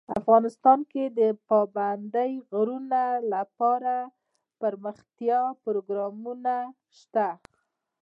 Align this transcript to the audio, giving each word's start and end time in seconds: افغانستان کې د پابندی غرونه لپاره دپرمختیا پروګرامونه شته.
افغانستان 0.19 0.79
کې 0.91 1.03
د 1.19 1.21
پابندی 1.49 2.31
غرونه 2.49 3.01
لپاره 3.33 3.93
دپرمختیا 4.07 5.41
پروګرامونه 5.63 6.55
شته. 6.99 7.27